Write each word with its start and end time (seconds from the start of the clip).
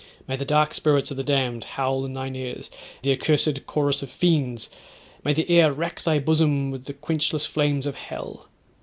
May 0.27 0.35
the 0.35 0.45
dark 0.45 0.73
spirits 0.73 1.11
of 1.11 1.17
the 1.17 1.23
damned 1.23 1.63
howl 1.63 2.05
in 2.05 2.13
thine 2.13 2.35
ears 2.35 2.71
the 3.03 3.11
accursed 3.11 3.67
chorus 3.67 4.01
of 4.01 4.09
fiends—may 4.09 5.33
the 5.33 5.47
air 5.51 5.71
rack 5.71 6.01
thy 6.01 6.17
bosom 6.17 6.71
with 6.71 6.85
the 6.85 6.93
quenchless 6.95 7.45
flames 7.45 7.85
of 7.85 7.93
hell! 7.93 8.47